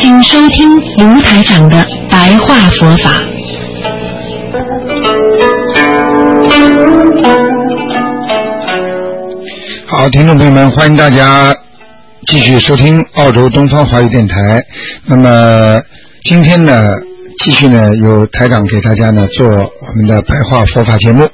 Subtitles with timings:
[0.00, 3.10] 请收听卢台长的白话佛法。
[9.86, 11.52] 好，听众朋友们，欢迎大家
[12.26, 14.64] 继续收听澳洲东方华语电台。
[15.04, 15.80] 那么
[16.24, 16.88] 今天呢，
[17.40, 21.28] 继续呢，由台长给大家呢做我们的白话佛法节目。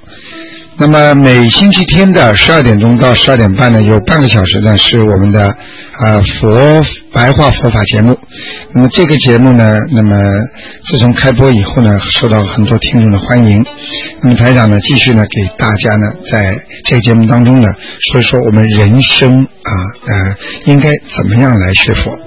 [0.76, 5.46] 那么每星期天的十二点钟到十二点半呢，有半个小时呢是我们的
[5.98, 8.18] 啊佛白话佛法节目。
[8.72, 10.16] 那么这个节目呢，那么
[10.90, 13.64] 自从开播以后呢，受到很多听众的欢迎。
[14.20, 17.68] 那么台长呢，继续呢给大家呢在这个节目当中呢
[18.10, 19.72] 说一说我们人生啊
[20.08, 22.18] 呃应该怎么样来学佛。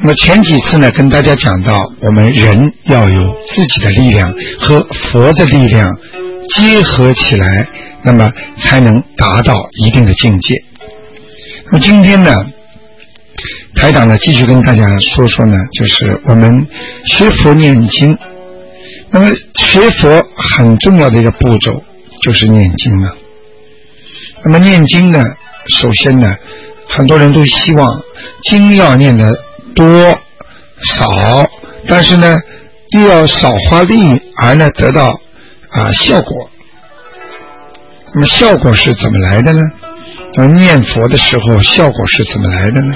[0.00, 3.22] 那么前几次呢跟大家讲到，我们人要有
[3.54, 4.80] 自己的力量和
[5.12, 5.94] 佛的力量。
[6.54, 7.68] 结合起来，
[8.02, 8.28] 那么
[8.62, 10.54] 才能达到一定的境界。
[11.66, 12.34] 那么今天呢，
[13.76, 16.66] 台长呢继续跟大家说说呢，就是我们
[17.06, 18.16] 学佛念经。
[19.10, 20.24] 那么学佛
[20.56, 21.82] 很重要的一个步骤
[22.22, 23.14] 就是念经了。
[24.44, 25.22] 那么念经呢，
[25.68, 26.34] 首先呢，
[26.88, 28.02] 很多人都希望
[28.44, 29.32] 经要念的
[29.74, 29.86] 多
[30.84, 31.06] 少，
[31.86, 32.38] 但是呢，
[32.90, 35.20] 又要少花力而呢得到。
[35.70, 36.50] 啊，效果。
[38.12, 39.60] 那么效果是怎么来的呢？
[40.34, 42.94] 当念佛的时候，效果是怎么来的呢？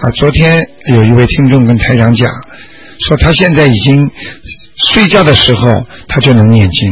[0.00, 0.60] 啊，昨天
[0.92, 2.30] 有一位听众跟台长讲，
[3.08, 4.08] 说他现在已经
[4.92, 5.74] 睡觉的时候
[6.06, 6.88] 他就能念经，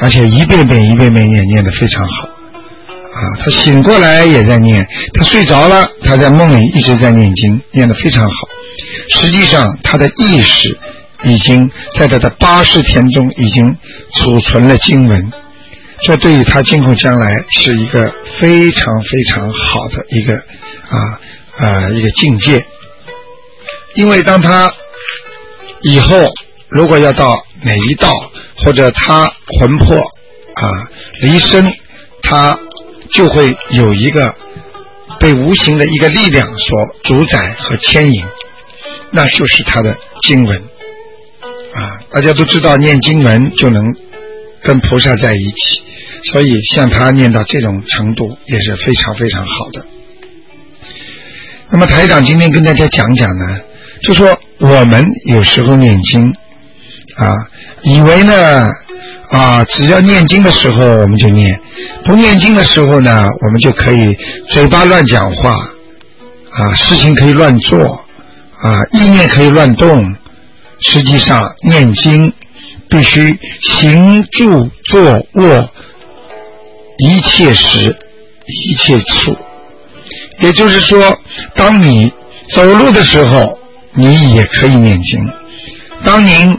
[0.00, 2.28] 而且一遍遍一遍遍念，念得非常好。
[2.28, 8.30] 啊，他醒过来也在念，他睡着了，他在梦里一直在念经，念得非常好。
[9.12, 10.78] 实际上，他的意识。
[11.24, 13.76] 已经在他的八十天中已经
[14.16, 15.32] 储存了经文，
[16.04, 18.02] 这对于他今后将来是一个
[18.40, 20.34] 非常非常好的一个
[20.88, 21.20] 啊
[21.58, 22.64] 啊一个境界。
[23.94, 24.72] 因为当他
[25.82, 26.16] 以后
[26.68, 28.10] 如果要到哪一道，
[28.56, 30.68] 或者他魂魄啊
[31.20, 31.70] 离身，
[32.22, 32.58] 他
[33.12, 34.34] 就会有一个
[35.20, 38.24] 被无形的一个力量所主宰和牵引，
[39.12, 40.64] 那就是他的经文。
[41.74, 43.82] 啊，大家都知道念经文就能
[44.62, 45.80] 跟菩萨在一起，
[46.24, 49.86] 所以像他念到这种程度也是非常非常好的。
[51.70, 53.44] 那么台长今天跟大家讲讲呢，
[54.02, 56.22] 就说我们有时候念经
[57.16, 57.32] 啊，
[57.82, 58.68] 以为呢
[59.30, 61.58] 啊，只要念经的时候我们就念，
[62.04, 64.14] 不念经的时候呢，我们就可以
[64.50, 65.52] 嘴巴乱讲话
[66.50, 68.04] 啊，事情可以乱做
[68.60, 70.14] 啊，意念可以乱动。
[70.84, 72.32] 实际上，念经
[72.88, 75.02] 必须行住坐
[75.34, 75.70] 卧
[76.98, 77.96] 一切时
[78.46, 79.36] 一切处。
[80.40, 81.18] 也就是说，
[81.54, 82.12] 当你
[82.54, 83.58] 走路的时候，
[83.94, 85.20] 你也可以念经；
[86.04, 86.50] 当您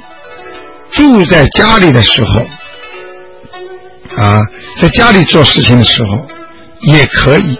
[0.91, 2.41] 住在家里的时候，
[4.23, 4.39] 啊，
[4.81, 6.25] 在家里做事情的时候，
[6.93, 7.57] 也可以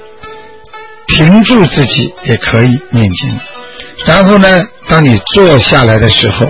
[1.08, 3.40] 停住自己，也可以念经。
[4.06, 6.48] 然后呢，当你坐下来的时候，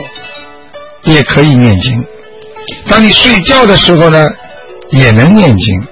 [1.03, 2.01] 也可以念经；
[2.89, 4.29] 当你睡觉的时候呢，
[4.89, 5.87] 也能念经。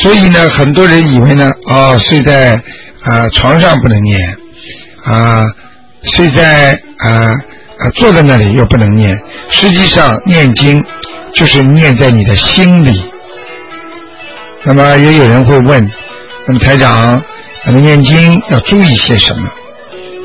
[0.00, 2.54] 所以呢，很多人以为呢，哦，睡在
[3.02, 4.18] 啊床上不能念，
[5.04, 5.44] 啊，
[6.04, 7.34] 睡在啊
[7.78, 9.20] 啊坐在那里又不能念。
[9.50, 10.82] 实际上，念经
[11.34, 13.10] 就是念在你的心里。
[14.64, 15.90] 那么也有人会问，
[16.46, 17.22] 那么台长，
[17.66, 19.48] 那么念经要注意些什么？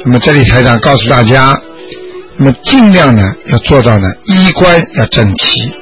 [0.07, 1.59] 那么这里台长告诉大家，
[2.38, 5.73] 那么尽量呢要做到呢衣冠要整齐，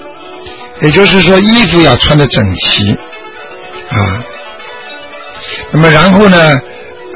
[0.81, 2.89] 也就是说衣服要穿的整齐
[3.89, 4.23] 啊。
[5.71, 6.37] 那么然后呢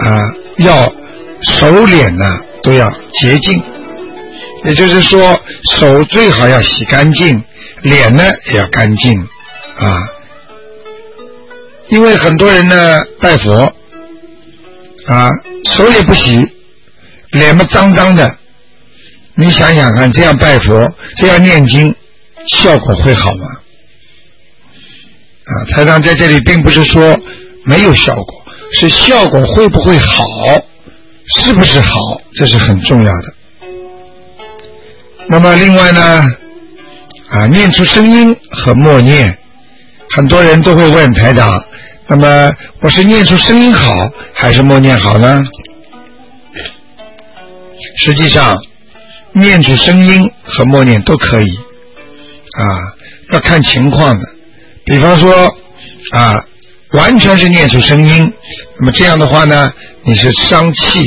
[0.05, 0.19] 啊
[0.57, 0.91] 要
[1.43, 2.25] 手脸呢
[2.61, 3.63] 都要洁净，
[4.65, 5.39] 也就是说
[5.71, 7.41] 手最好要洗干净，
[7.83, 8.23] 脸呢
[8.53, 9.17] 也要干净
[9.77, 10.09] 啊。
[11.87, 13.73] 因为很多人呢拜佛
[15.05, 15.31] 啊
[15.67, 16.56] 手也不洗。
[17.31, 18.29] 脸嘛脏脏的，
[19.35, 21.93] 你想想看，这样拜佛，这样念经，
[22.49, 23.45] 效果会好吗？
[25.43, 27.17] 啊，台长在这里并不是说
[27.65, 30.25] 没有效果，是效果会不会好，
[31.35, 31.91] 是不是好，
[32.35, 33.33] 这是很重要的。
[35.29, 36.25] 那么另外呢，
[37.29, 39.37] 啊，念出声音和默念，
[40.15, 41.61] 很多人都会问台长，
[42.07, 42.49] 那么
[42.79, 45.43] 我是念出声音好还是默念好呢？
[47.97, 48.55] 实际上，
[49.33, 51.45] 念出声音和默念都可以，
[52.53, 52.63] 啊，
[53.33, 54.25] 要看情况的。
[54.83, 55.53] 比方说，
[56.11, 56.33] 啊，
[56.91, 58.31] 完全是念出声音，
[58.79, 59.71] 那么这样的话呢，
[60.03, 61.03] 你是伤气，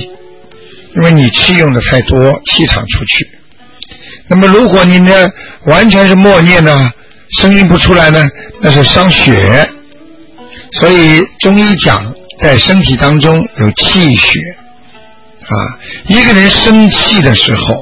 [0.97, 3.27] 因为你气用的太多，气场出去。
[4.29, 5.29] 那么如果你呢，
[5.65, 6.91] 完全是默念呢，
[7.39, 8.29] 声音不出来呢，
[8.61, 9.69] 那是伤血。
[10.81, 14.39] 所以中医讲，在身体当中有气血。
[15.51, 15.55] 啊，
[16.07, 17.75] 一个人生气的时候，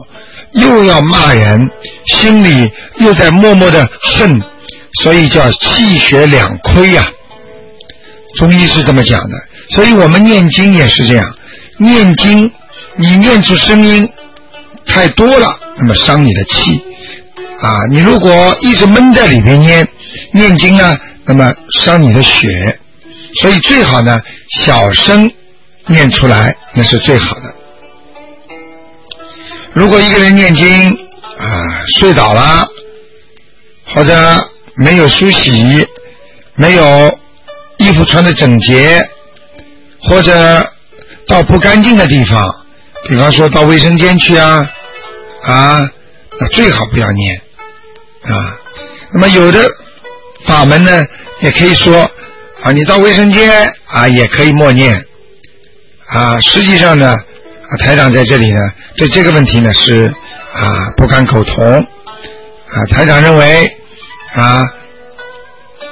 [0.53, 1.61] 又要骂人，
[2.07, 2.71] 心里
[3.01, 4.41] 又在默默的恨，
[5.03, 7.05] 所以叫气血两亏呀。
[8.39, 9.37] 中医是这么讲的，
[9.77, 11.35] 所以我们念经也是这样，
[11.79, 12.51] 念经
[12.97, 14.09] 你念出声音
[14.87, 16.81] 太多了，那么伤你的气
[17.61, 17.73] 啊。
[17.91, 19.87] 你如果一直闷在里边念
[20.33, 22.79] 念经呢，那么伤你的血，
[23.43, 24.19] 所以最好呢
[24.63, 25.31] 小声
[25.87, 27.55] 念出来，那是最好的。
[29.79, 30.91] 如果一个人念经
[31.39, 32.69] 啊睡倒了，
[33.95, 34.13] 或者
[34.75, 35.87] 没有梳洗，
[36.57, 37.17] 没有
[37.77, 39.01] 衣服穿的整洁，
[40.01, 40.33] 或者
[41.29, 42.43] 到不干净的地方，
[43.09, 44.69] 比方说到卫生间去啊
[45.45, 45.89] 啊，
[46.41, 47.41] 那最好不要念
[48.23, 48.59] 啊。
[49.13, 49.65] 那么有的
[50.49, 51.07] 法门呢，
[51.41, 52.01] 也可以说
[52.63, 55.07] 啊，你到卫生间啊也可以默念
[56.09, 56.41] 啊。
[56.41, 57.15] 实际上呢。
[57.69, 58.61] 啊，台长在这里呢，
[58.97, 60.07] 对这个问题呢是
[60.55, 62.87] 啊不敢苟同啊。
[62.91, 63.77] 台长认为
[64.35, 64.65] 啊，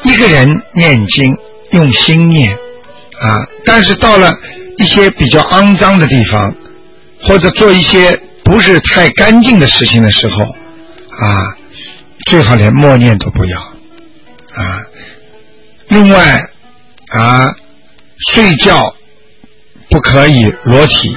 [0.03, 1.37] 一个人念经
[1.73, 2.51] 用心念
[3.21, 4.33] 啊，但是到了
[4.79, 6.55] 一些比较肮脏的地方，
[7.23, 11.57] 或者做一些不是太干净的事情的时候啊，
[12.31, 14.83] 最好连默念都不要啊。
[15.89, 16.51] 另外
[17.09, 17.55] 啊，
[18.33, 18.95] 睡觉
[19.91, 21.15] 不可以裸体。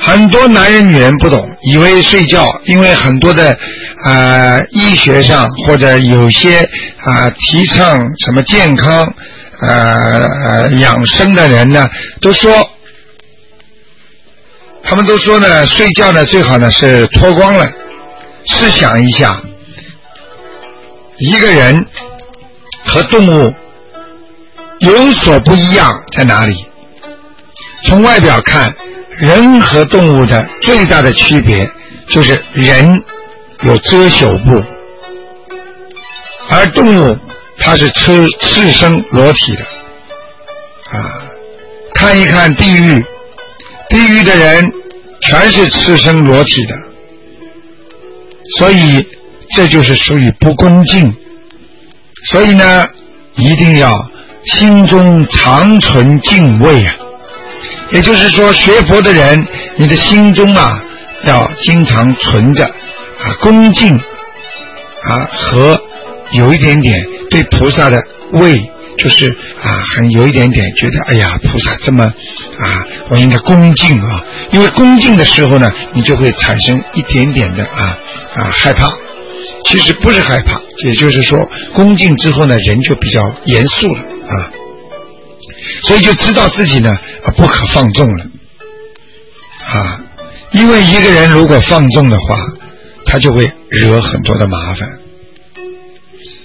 [0.00, 3.56] 很多男人、女人不懂，以为睡觉，因为很多的
[4.04, 6.60] 啊医学上或者有些
[7.00, 9.12] 啊提倡什么健康
[9.60, 11.86] 呃养生的人呢，
[12.20, 12.50] 都说，
[14.84, 17.68] 他们都说呢，睡觉呢最好呢是脱光了。
[18.46, 19.42] 试想一下，
[21.18, 21.76] 一个人
[22.86, 23.52] 和动物
[24.78, 26.66] 有所不一样在哪里？
[27.84, 28.74] 从外表看。
[29.18, 31.68] 人和动物的最大的区别
[32.08, 32.96] 就是人
[33.62, 34.62] 有遮羞布，
[36.48, 37.18] 而动物
[37.58, 39.62] 它是赤赤身裸体的。
[39.62, 41.26] 啊，
[41.94, 43.04] 看一看地狱，
[43.90, 44.64] 地狱的人
[45.22, 46.74] 全是赤身裸体的，
[48.58, 49.04] 所以
[49.56, 51.12] 这就是属于不恭敬。
[52.30, 52.84] 所以呢，
[53.34, 53.92] 一定要
[54.44, 56.94] 心中常存敬畏啊。
[57.92, 59.46] 也就是说，学佛的人，
[59.76, 60.82] 你的心中啊，
[61.24, 65.80] 要经常存着啊恭敬啊和
[66.32, 66.94] 有一点点
[67.30, 67.98] 对菩萨的
[68.32, 68.58] 畏，
[68.98, 69.28] 就是
[69.62, 74.24] 啊很有一点点觉得，哎呀，菩萨这么啊，我应该恭敬啊。
[74.52, 77.98] 因为恭敬的时候呢，你就会产生一点点的啊
[78.34, 78.86] 啊害怕。
[79.64, 81.38] 其实不是害怕，也就是说，
[81.74, 84.50] 恭敬之后呢，人就比较严肃了啊。
[85.84, 86.90] 所以就知道自己呢
[87.36, 88.24] 不可放纵了
[89.72, 90.00] 啊，
[90.52, 92.36] 因为一个人如果放纵的话，
[93.06, 94.98] 他就会惹很多的麻烦。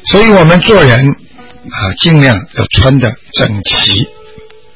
[0.07, 3.93] 所以我们做人啊，尽量要穿的整齐，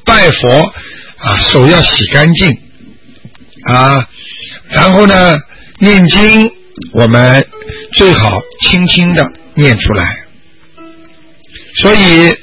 [0.04, 0.72] 拜佛
[1.18, 2.50] 啊手要洗干净
[3.64, 4.08] 啊，
[4.68, 5.36] 然后呢
[5.78, 6.50] 念经
[6.92, 7.46] 我们
[7.92, 10.24] 最好轻轻的念出来，
[11.76, 12.34] 所以。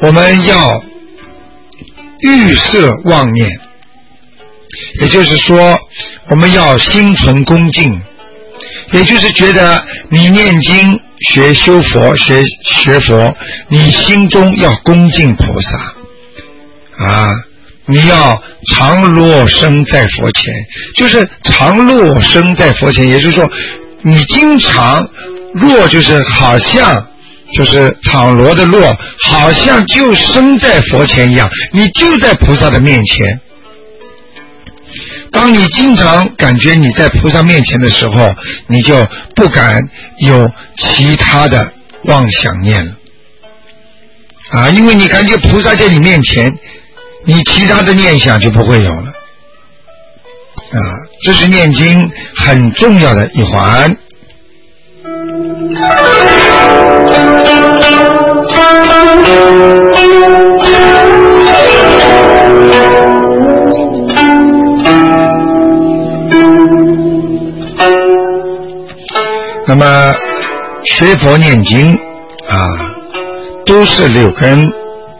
[0.00, 0.82] 我们要
[2.20, 3.48] 预设妄念，
[5.00, 5.78] 也就是说，
[6.28, 7.98] 我们要心存恭敬，
[8.92, 13.34] 也就是觉得你念经、学修佛、学学佛，
[13.68, 15.76] 你心中要恭敬菩萨
[17.04, 17.30] 啊！
[17.86, 18.38] 你要
[18.74, 20.52] 常落生在佛前，
[20.94, 23.50] 就是常落生在佛前，也就是说，
[24.02, 25.08] 你经常
[25.54, 27.06] 若就是好像。
[27.56, 33.40] 就是倘罗的落，好像就生在佛前一样，你就在菩萨的面前。
[35.32, 38.30] 当你经常感觉你在菩萨面前的时候，
[38.66, 38.94] 你就
[39.34, 39.80] 不敢
[40.18, 40.46] 有
[40.76, 41.72] 其他的
[42.04, 42.92] 妄想念了
[44.50, 46.54] 啊，因为你感觉菩萨在你面前，
[47.24, 49.08] 你其他的念想就不会有了
[50.72, 50.78] 啊。
[51.24, 51.98] 这是念经
[52.36, 53.96] 很重要的一环。
[69.68, 70.12] 那么
[70.84, 71.92] 学佛念经
[72.48, 72.64] 啊，
[73.66, 74.64] 都是六根，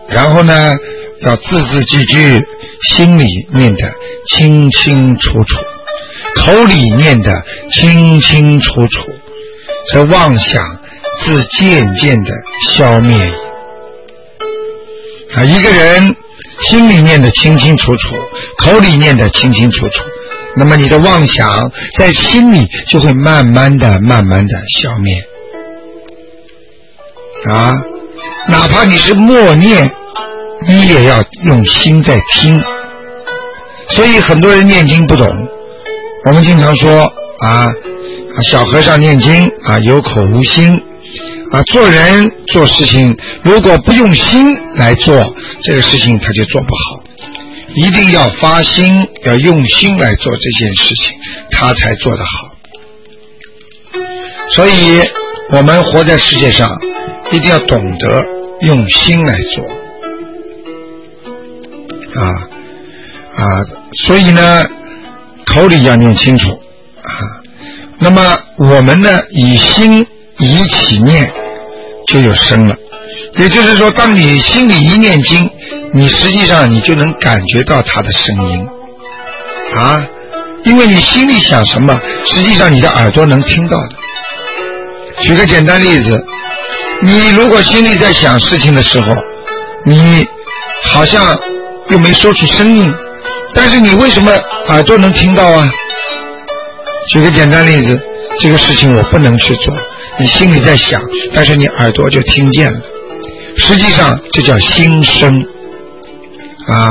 [0.09, 0.73] 然后呢，
[1.27, 2.47] 要字字句句
[2.89, 3.93] 心里念的
[4.29, 5.59] 清清楚楚，
[6.37, 9.01] 口里念的清清楚楚，
[9.93, 10.63] 这妄想
[11.27, 12.31] 自渐渐的
[12.69, 13.19] 消灭。
[15.35, 16.17] 啊，一个人
[16.69, 18.15] 心里念的清清楚楚，
[18.59, 20.03] 口里念的清清楚楚。
[20.57, 25.15] 那么你的妄想在心里就会慢慢的、慢慢的消灭，
[27.51, 27.75] 啊，
[28.49, 29.91] 哪怕你是默念，
[30.67, 32.59] 你也要用心在听。
[33.91, 35.29] 所以很多人念经不懂，
[36.25, 37.05] 我们经常说
[37.41, 37.69] 啊，
[38.43, 40.73] 小和尚念经啊有口无心，
[41.53, 45.15] 啊做人做事情如果不用心来做，
[45.63, 47.05] 这个事情他就做不好。
[47.75, 51.13] 一定要发心，要用心来做这件事情，
[51.51, 52.57] 他才做得好。
[54.55, 55.03] 所以，
[55.51, 56.69] 我们活在世界上，
[57.31, 58.25] 一定要懂得
[58.61, 59.65] 用心来做。
[62.23, 62.49] 啊
[63.37, 63.45] 啊，
[64.07, 64.65] 所以呢，
[65.47, 66.51] 口里要念清楚
[67.03, 67.11] 啊。
[67.99, 70.07] 那么，我们呢，以心
[70.39, 71.31] 一起念，
[72.09, 72.75] 就有声了。
[73.39, 75.49] 也就是说，当你心里一念经。
[75.93, 78.67] 你实际上你就能感觉到他的声音，
[79.79, 80.05] 啊，
[80.65, 83.89] 因为你心里想什么，实际上你的耳朵能听到的。
[85.23, 86.23] 举个简单例子，
[87.01, 89.15] 你如果心里在想事情的时候，
[89.87, 90.27] 你
[90.83, 91.35] 好像
[91.89, 92.93] 又没说出声音，
[93.55, 94.31] 但是你为什么
[94.69, 95.67] 耳朵能听到啊？
[97.11, 97.99] 举个简单例子，
[98.41, 99.75] 这个事情我不能去做，
[100.19, 101.01] 你心里在想，
[101.35, 102.81] 但是你耳朵就听见了，
[103.57, 105.35] 实际上这叫心声。
[106.69, 106.91] 啊，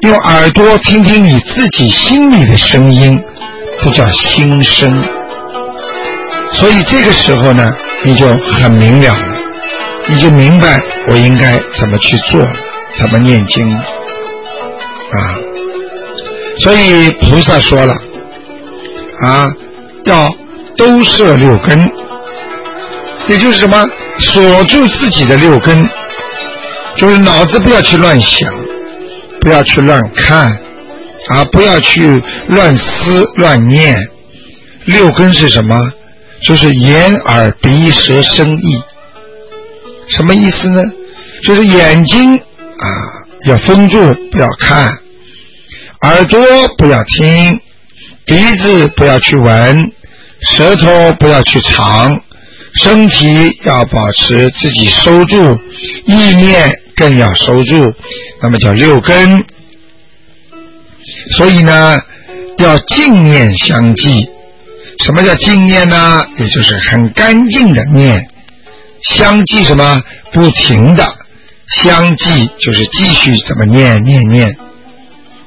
[0.00, 3.16] 用耳朵听听你自己心里的声音，
[3.80, 4.92] 这叫心声。
[6.54, 7.70] 所以这个时候呢，
[8.04, 9.38] 你就很明了了，
[10.08, 12.44] 你就明白我应该怎么去做，
[12.98, 13.82] 怎么念经啊。
[16.58, 17.94] 所以菩萨说了，
[19.20, 19.46] 啊，
[20.04, 20.28] 要
[20.76, 21.78] 都摄六根，
[23.28, 23.84] 也就是什么，
[24.18, 25.88] 锁住自己的六根，
[26.96, 28.48] 就是脑子不要去乱想。
[29.40, 30.52] 不要去乱看，
[31.30, 33.96] 啊，不要去乱思乱念。
[34.84, 35.76] 六根是什么？
[36.44, 38.80] 就是眼、耳、鼻、舌、身、意。
[40.10, 40.80] 什么意思呢？
[41.42, 42.86] 就是眼睛啊
[43.46, 43.98] 要封住，
[44.30, 44.88] 不要看；
[46.02, 46.40] 耳朵
[46.78, 47.58] 不要听；
[48.24, 49.76] 鼻子不要去闻；
[50.50, 52.10] 舌头不要去尝；
[52.74, 55.56] 身体要保持自己收住；
[56.06, 57.92] 意念更要收住。
[58.40, 59.36] 那么叫六根，
[61.36, 61.98] 所以呢，
[62.58, 64.28] 要净念相继。
[65.04, 66.22] 什么叫净念呢？
[66.38, 68.28] 也就是很干净的念，
[69.02, 70.02] 相继什么？
[70.34, 71.04] 不停的
[71.68, 74.56] 相继，就是继续怎么念念念。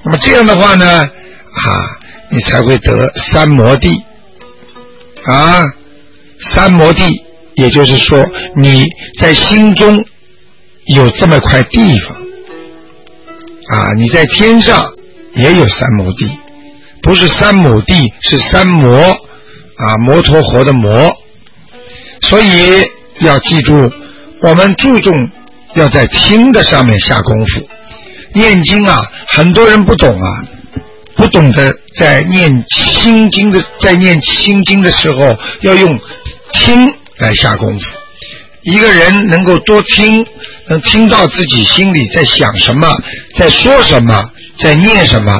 [0.03, 1.65] 那么这样的话呢，啊，
[2.29, 3.89] 你才会得三摩地
[5.31, 5.63] 啊，
[6.51, 7.03] 三摩地，
[7.55, 8.23] 也就是说
[8.55, 8.85] 你
[9.19, 10.03] 在心中
[10.85, 12.15] 有这么块地方。
[13.67, 14.85] 啊，你在天上
[15.35, 16.29] 也有三亩地，
[17.01, 18.99] 不是三亩地，是三摩
[19.77, 21.11] 啊，摩托活的摩。
[22.21, 22.83] 所以
[23.21, 23.91] 要记住，
[24.41, 25.29] 我们注重
[25.73, 27.61] 要在听的上面下功夫。
[28.33, 28.99] 念经啊，
[29.33, 30.45] 很多人不懂啊，
[31.15, 35.97] 不懂得在念心经的，在念心经的时候要用
[36.53, 36.85] 听
[37.17, 37.85] 来下功夫。
[38.63, 40.25] 一个人能够多听，
[40.67, 42.89] 能听到自己心里在想什么，
[43.37, 44.29] 在说什么，
[44.59, 45.33] 在念什么，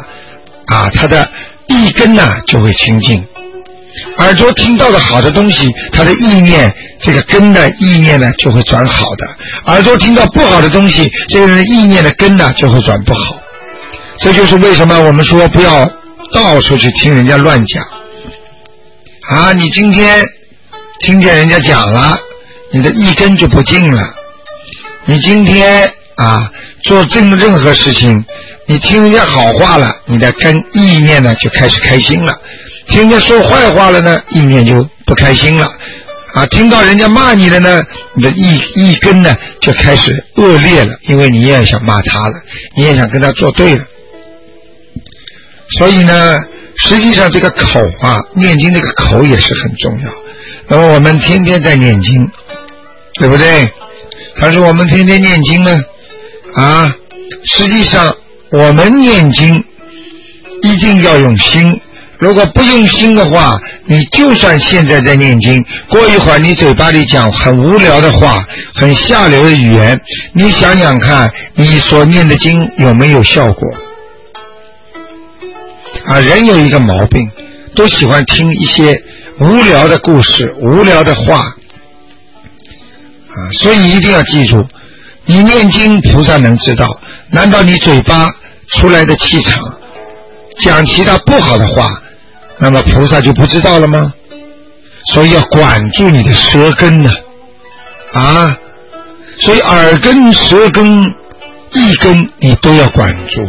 [0.68, 1.28] 啊，他的
[1.68, 3.24] 意根呢就会清净。
[4.18, 9.26] 耳朵听到的好的东西，他的意念这个根的意念呢就会转好的；
[9.72, 13.20] 耳朵听到不好的东西，这个人的意念的根呢就会转不好。
[14.20, 15.86] 这就是为什么我们说不要
[16.34, 17.84] 到处去听人家乱讲。
[19.30, 20.24] 啊，你今天
[21.00, 22.18] 听见人家讲了。
[22.72, 24.02] 你的一根就不净了。
[25.06, 26.52] 你今天啊
[26.84, 28.26] 做正任何事情，
[28.68, 32.34] 你听人家好话了，你的根意念呢就开始开心了；
[32.90, 35.66] 听人家说坏话了呢，意念就不开心了。
[36.34, 37.82] 啊，听到人家骂你的呢，
[38.14, 42.42] 你的意意根呢就开始恶劣了，因为你也想骂他了，
[42.76, 43.84] 你也想跟他作对了。
[45.78, 46.38] 所以呢，
[46.78, 50.12] 实际上这个口啊，念经这个口也是很重要。
[50.68, 52.26] 那么我们天天在念经，
[53.20, 53.66] 对不对？
[54.40, 55.78] 他说我们天天念经呢，
[56.56, 56.94] 啊，
[57.46, 58.16] 实际上
[58.52, 59.56] 我们念经
[60.62, 61.82] 一定要用心。
[62.18, 68.44] 如果不用心的话，你就算现在在念经，过一会儿你嘴巴里讲很无聊的话，
[68.74, 70.00] 很下流的语言，
[70.34, 73.68] 你想想看，你所念的经有没有效果？
[76.08, 77.30] 啊，人有一个毛病，
[77.76, 78.96] 都喜欢听一些
[79.40, 84.66] 无聊的故事、无聊的话，啊，所以一定要记住，
[85.26, 86.86] 你念经，菩萨能知道。
[87.30, 88.28] 难道你嘴巴
[88.74, 89.60] 出来的气场，
[90.60, 91.86] 讲其他不好的话？
[92.58, 94.14] 那么菩萨就不知道了吗？
[95.14, 97.12] 所以要管住你的舌根呢，
[98.14, 98.56] 啊，
[99.40, 101.04] 所以耳根、舌根、
[101.74, 103.46] 一根你都要管住，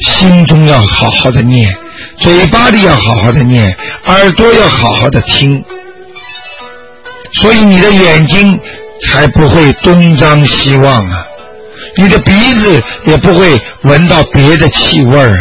[0.00, 1.68] 心中要好好的念，
[2.18, 3.74] 嘴巴里要好好的念，
[4.06, 5.62] 耳朵要好好的听，
[7.34, 8.58] 所以你的眼睛
[9.04, 11.26] 才不会东张西望啊，
[11.96, 15.36] 你的鼻子也不会闻到别的气味儿。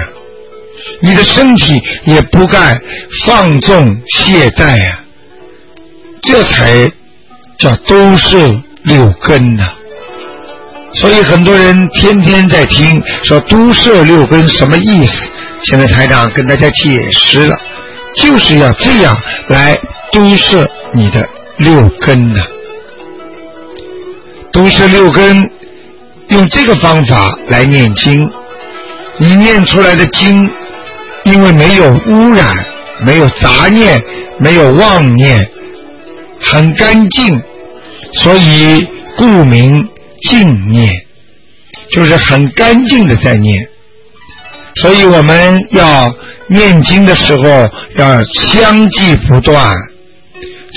[1.01, 2.73] 你的身体也不该
[3.25, 4.99] 放纵懈怠啊，
[6.21, 6.89] 这才
[7.57, 8.37] 叫都是
[8.83, 9.63] 六根呐。
[11.01, 15.13] 所以很多人天天在听说都摄六根什么意思？
[15.65, 17.55] 现在台长跟大家解释了，
[18.17, 19.15] 就是要这样
[19.47, 19.75] 来
[20.11, 22.41] 都摄你的六根呐。
[24.51, 25.49] 都摄六根，
[26.29, 28.19] 用这个方法来念经，
[29.17, 30.49] 你念出来的经。
[31.25, 32.53] 因为没有污染，
[33.03, 33.99] 没有杂念，
[34.37, 35.43] 没有妄念，
[36.45, 37.41] 很干净，
[38.13, 38.79] 所以
[39.17, 39.89] 故名
[40.27, 40.91] 净念，
[41.91, 43.67] 就是很干净的在念。
[44.81, 46.13] 所以我们要
[46.47, 49.73] 念经的时候要相继不断，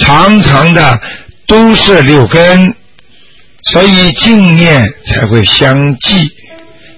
[0.02, 1.00] 长长的
[1.46, 2.72] 都是六根，
[3.72, 6.30] 所以净念才会相继。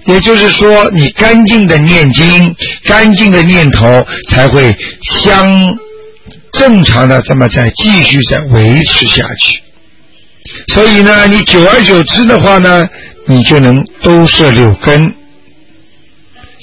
[0.05, 4.75] 也就是说，你干净的念经，干净的念头才会
[5.09, 5.51] 相
[6.53, 9.70] 正常的这么在继续在维持下去。
[10.73, 12.85] 所以呢，你久而久之的话呢，
[13.25, 15.13] 你就能都是六根。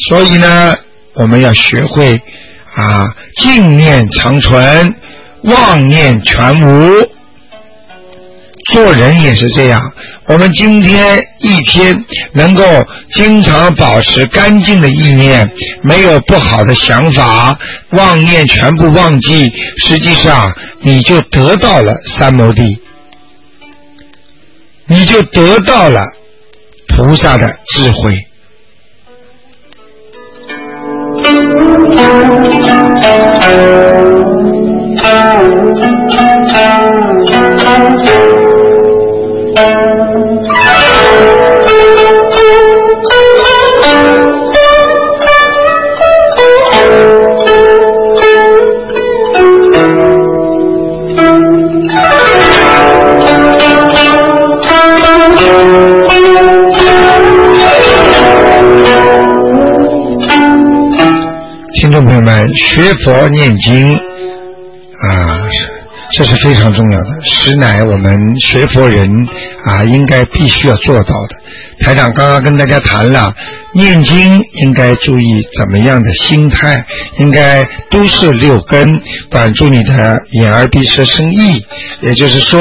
[0.08, 0.74] 所以呢，
[1.14, 2.14] 我们要学会
[2.76, 3.04] 啊，
[3.38, 4.94] 净念长存，
[5.44, 6.92] 妄念全无。
[8.74, 9.80] 做人也是这样，
[10.26, 12.62] 我们今天一天能够
[13.14, 15.50] 经常保持干净的意念，
[15.82, 17.58] 没有不好的想法，
[17.92, 19.50] 妄念全部忘记，
[19.86, 22.78] 实际上你就得到了三摩地，
[24.88, 26.02] 你就得到了
[26.88, 28.28] 菩萨的智慧。
[62.58, 63.94] 学佛念经
[65.08, 65.40] 啊，
[66.12, 69.08] 这是非常重要的，实乃我们学佛人
[69.64, 71.36] 啊应该必须要做到的。
[71.80, 73.32] 台长刚刚跟大家谈了。
[73.74, 76.84] 念经应该注意怎么样的心态？
[77.18, 78.98] 应该都是六根，
[79.30, 81.62] 管住你的眼耳鼻舌身意，
[82.00, 82.60] 也就是说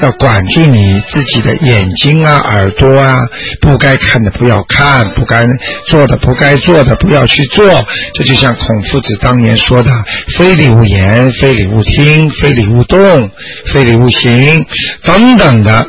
[0.00, 3.18] 要管住你自己的眼睛啊、耳朵啊，
[3.60, 5.44] 不该看的不要看，不该
[5.88, 7.66] 做的不该做的不要去做。
[8.14, 9.90] 这就像孔夫子当年说的
[10.38, 13.28] ：“非礼勿言，非礼勿听，非礼勿动，
[13.72, 14.64] 非礼勿行”
[15.04, 15.84] 等等的。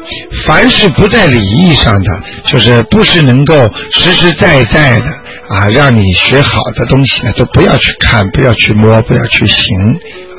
[0.48, 2.12] 凡是不在礼义上的，
[2.46, 4.55] 就是不是能够实实在。
[4.56, 5.06] 外在的
[5.50, 9.78] 啊，让你学好的东西呢，都不要去看，不要去摸，不要去行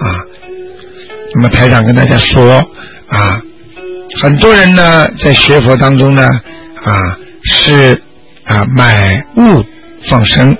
[0.01, 0.25] 啊。
[1.35, 2.57] 那么台长跟大家说
[3.09, 3.41] 啊，
[4.23, 6.29] 很多人呢在学佛当中呢
[6.83, 8.01] 啊是
[8.45, 9.63] 啊买物
[10.09, 10.57] 放生，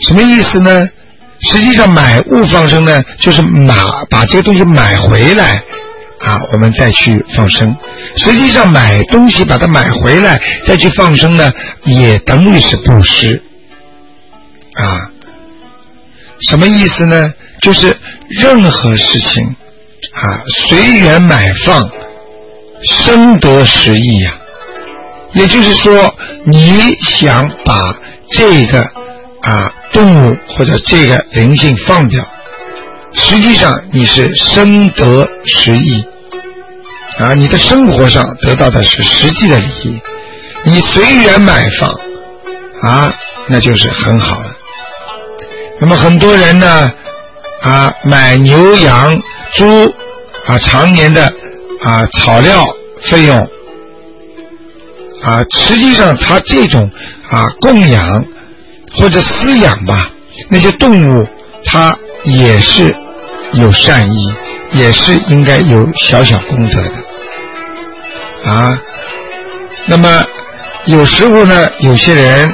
[0.00, 0.84] 什么意思呢？
[1.52, 3.74] 实际上买物放生呢，就是买
[4.10, 5.62] 把这个东西买回来。
[6.24, 7.76] 啊，我们再去放生。
[8.16, 11.52] 实际上买东西把它买回来再去放生呢，
[11.84, 13.42] 也等于是布施。
[14.74, 15.10] 啊，
[16.48, 17.32] 什么意思呢？
[17.60, 17.96] 就是
[18.28, 19.44] 任何事情
[20.12, 21.88] 啊，随缘买放，
[22.82, 24.36] 生得实意呀。
[25.34, 27.80] 也就是说，你想把
[28.32, 28.82] 这个
[29.42, 32.26] 啊动物或者这个灵性放掉，
[33.14, 36.04] 实际上你是深得实益
[37.18, 37.34] 啊！
[37.34, 40.00] 你的生活上得到的是实际的利益，
[40.64, 41.94] 你随缘买房
[42.82, 43.12] 啊，
[43.48, 44.56] 那就是很好了。
[45.78, 46.90] 那么很多人呢
[47.62, 49.20] 啊，买牛羊
[49.54, 49.84] 猪
[50.46, 51.32] 啊，常年的
[51.82, 52.64] 啊草料
[53.10, 53.38] 费用
[55.22, 56.90] 啊，实际上他这种
[57.30, 58.24] 啊供养。
[58.94, 60.10] 或者饲养吧，
[60.50, 61.26] 那些动物
[61.64, 62.94] 它也是
[63.54, 64.32] 有善意，
[64.72, 68.78] 也是应该有小小功德的啊。
[69.86, 70.24] 那么
[70.86, 72.46] 有时候呢，有些人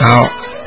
[0.00, 0.22] 啊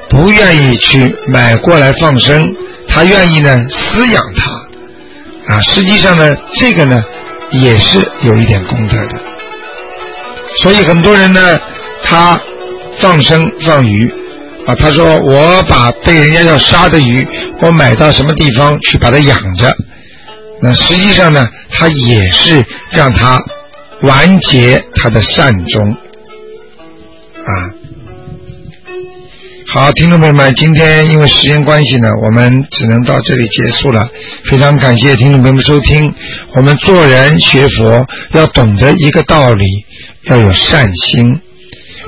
[0.09, 2.45] 不愿意去买过来放生，
[2.89, 5.61] 他愿意呢饲养它啊。
[5.61, 7.03] 实际上呢，这个呢
[7.51, 9.19] 也是有一点功德的。
[10.61, 11.57] 所以很多人呢，
[12.03, 12.39] 他
[13.01, 14.26] 放生放鱼。
[14.67, 17.25] 啊，他说我把被人家要杀的鱼，
[17.61, 19.73] 我买到什么地方去把它养着？
[20.61, 23.39] 那实际上呢，他也是让他
[24.01, 25.89] 完结他的善终。
[27.45, 27.51] 啊，
[29.67, 34.05] 好，听众朋友们，今天因为时间关系呢，我们只能到这里结束了。
[34.49, 36.03] 非常感谢听众朋友们收听。
[36.55, 39.65] 我们做人学佛要懂得一个道理，
[40.23, 41.25] 要有善心。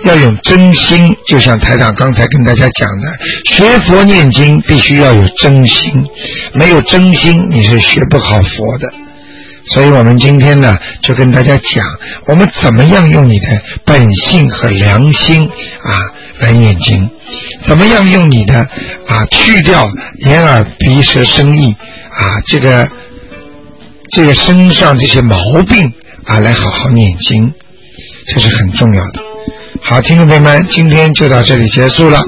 [0.05, 3.07] 要用真心，就像台长刚才跟大家讲的，
[3.45, 5.91] 学佛念经必须要有真心，
[6.53, 8.87] 没有真心你是学不好佛的。
[9.71, 11.85] 所以我们今天呢，就跟大家讲，
[12.25, 13.47] 我们怎么样用你的
[13.85, 15.43] 本性和良心
[15.83, 15.99] 啊
[16.39, 17.07] 来念经，
[17.67, 18.55] 怎么样用你的
[19.07, 19.87] 啊去掉
[20.25, 21.75] 眼耳鼻舌身意
[22.11, 22.89] 啊这个
[24.11, 25.37] 这个身上这些毛
[25.69, 25.93] 病
[26.25, 27.53] 啊来好好念经，
[28.27, 29.28] 这是很重要的。
[29.81, 32.21] 好，听众朋友们，今天就到这里结束了。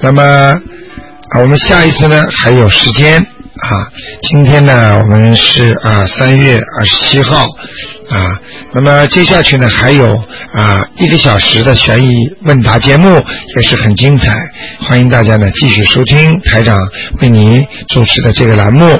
[0.00, 3.90] 那么啊，我们下一次呢还有时间啊。
[4.22, 7.42] 今天呢，我们是啊三月二十七号
[8.08, 8.40] 啊。
[8.72, 10.16] 那么接下去呢还有
[10.54, 13.22] 啊一个小时的悬疑问答节目，
[13.56, 14.34] 也是很精彩。
[14.88, 16.78] 欢迎大家呢继续收听台长
[17.20, 18.98] 为您主持的这个栏目。